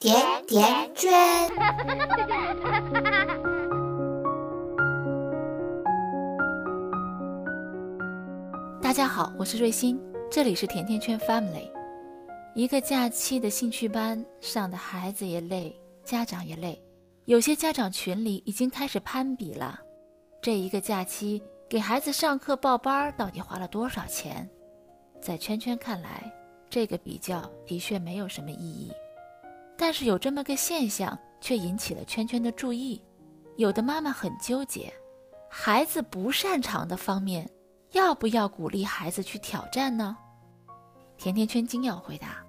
[0.00, 0.14] 甜
[0.46, 1.10] 甜圈。
[8.80, 10.00] 大家好，我是瑞欣，
[10.30, 11.68] 这里是甜甜圈 Family。
[12.54, 15.74] 一个假期的兴趣班上的孩子也累，
[16.04, 16.80] 家长也累。
[17.24, 19.80] 有些家长群里已经开始攀比了，
[20.40, 24.48] 这一个假期给孩子上课报班到底花了多少钱？
[25.20, 26.32] 在圈圈看来，
[26.70, 28.92] 这个比较的确没有什么意义。
[29.78, 33.00] 但是有这么个现象，却引起了圈圈的注意。
[33.56, 34.92] 有的妈妈很纠结，
[35.48, 37.48] 孩子不擅长的方面，
[37.92, 40.16] 要不要鼓励孩子去挑战呢？
[41.16, 42.44] 甜甜圈精要回答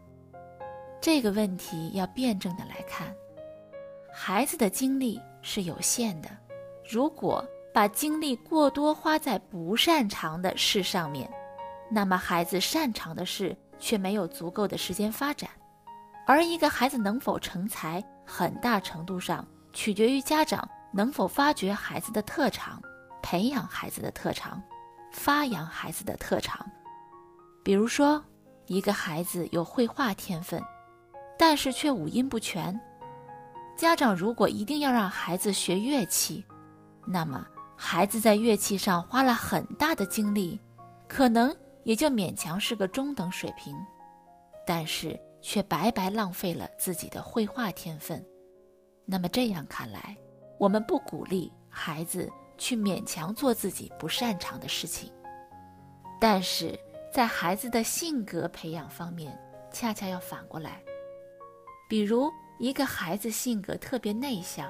[0.99, 3.13] 这个问题，要辩证的来看。
[4.11, 6.30] 孩子的精力是有限的，
[6.88, 11.31] 如果把精力过多花在不擅长的事上面，
[11.91, 15.49] 那么孩子擅长的事却没有足够的时间发展。
[16.29, 19.43] 而一个孩子能否成才，很大程度上
[19.73, 22.80] 取决于家长能否发掘孩子的特长，
[23.19, 24.61] 培养孩子的特长，
[25.11, 26.63] 发扬孩子的特长。
[27.63, 28.23] 比如说，
[28.67, 30.63] 一个孩子有绘画天分，
[31.35, 32.80] 但是却五音不全。
[33.75, 36.45] 家长如果一定要让孩子学乐器，
[37.07, 37.44] 那么
[37.75, 40.61] 孩子在乐器上花了很大的精力，
[41.07, 41.52] 可能
[41.85, 43.75] 也就勉强是个中等水平，
[44.63, 48.23] 但是却白白浪费了自己的绘画天分。
[49.05, 50.15] 那么这样看来，
[50.57, 55.11] 我们不鼓励孩子去勉强做自己不擅长的事情，
[56.19, 56.79] 但是
[57.11, 59.37] 在孩子的性格培养方面，
[59.71, 60.81] 恰恰要反过来，
[61.89, 62.31] 比如。
[62.61, 64.69] 一个孩子性格特别内向，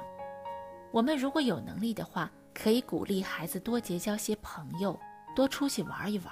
[0.92, 4.96] 我们如果有能力的话，可以鼓励孩子多结交些朋友，
[5.36, 6.32] 多出去玩一玩。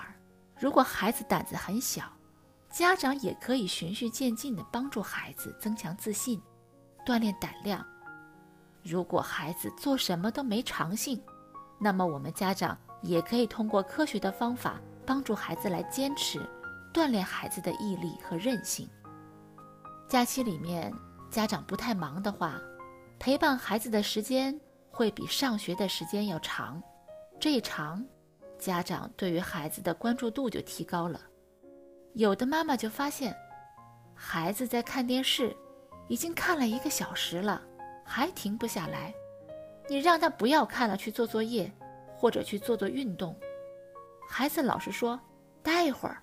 [0.60, 2.04] 如果孩子胆子很小，
[2.78, 6.40] 家长也可以循序渐进地帮助孩子增强自信，
[7.04, 7.84] 锻炼胆量。
[8.84, 11.20] 如果孩子做什么都没长性，
[11.80, 16.40] 那么我们家长也可以通过科学的方法帮助孩子来坚持，
[16.94, 18.88] 锻炼孩子的毅力和韧性。
[20.08, 20.94] 假期里面。
[21.32, 22.62] 家长不太忙的话，
[23.20, 24.58] 陪伴孩子的时间
[24.90, 26.82] 会比上学的时间要长。
[27.38, 28.06] 这一长，
[28.58, 31.20] 家长对于孩子的关注度就提高了。
[32.18, 33.38] 有的妈妈就发现，
[34.16, 35.56] 孩子在看电视，
[36.08, 37.62] 已经看了一个小时了，
[38.04, 39.14] 还停不下来。
[39.88, 41.72] 你让他不要看了，去做作业，
[42.18, 43.40] 或者去做做运动，
[44.28, 45.20] 孩子老是说
[45.62, 46.18] 待一会儿。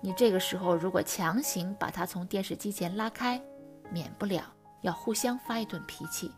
[0.00, 3.42] 你这个时候如果强行把他从电视机前拉开，
[3.90, 4.44] 免不了
[4.82, 6.30] 要互相发一顿脾气，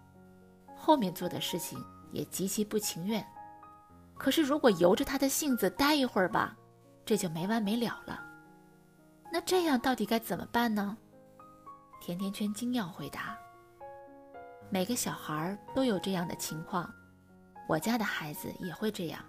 [0.75, 1.79] 后面做的事情
[2.11, 3.23] 也极其不情愿。
[4.15, 6.57] 可是如果由着他的性子待一会儿吧，
[7.05, 8.29] 这就没完没了了。
[9.33, 10.95] 那这样到底该怎么办呢？
[12.03, 13.39] 甜甜圈惊讶回答：
[14.69, 16.93] 每个小孩都有这样的情况，
[17.67, 19.25] 我家的孩子也会这样。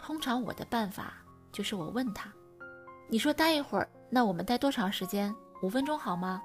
[0.00, 1.12] 通常我的办法
[1.52, 2.32] 就是我问他
[3.06, 5.34] ：“你说待一会儿，那我们待多长时间？
[5.62, 6.42] 五分钟好吗？”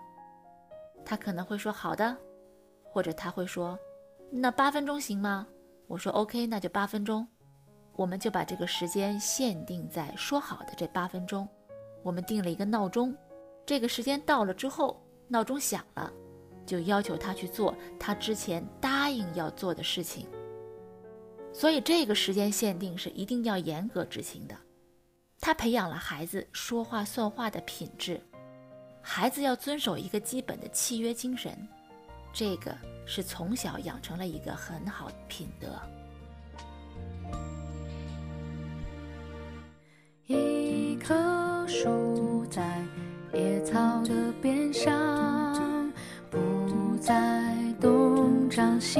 [1.05, 2.17] 他可能会说好的，
[2.83, 3.79] 或者他会说，
[4.29, 5.47] 那八分钟行吗？
[5.87, 7.25] 我说 OK，那就八分钟，
[7.95, 11.47] 我们就把这个时间限定在说好的这八分钟。
[12.03, 13.15] 我们定了一个闹钟，
[13.65, 16.11] 这个时间到了之后，闹钟响了，
[16.65, 20.27] 就要求他去做他之前答应要做的事情。
[21.53, 24.55] 所以这个时间限定是一定要严格执行的，
[25.39, 28.19] 他培养了孩子说话算话的品质。
[29.01, 31.55] 孩子要遵守一个基本的契约精神，
[32.33, 32.75] 这个
[33.05, 35.67] 是从小养成了一个很好的品德。
[42.55, 42.61] 在
[43.33, 44.93] 野草的边上，
[46.29, 48.99] 不再东张西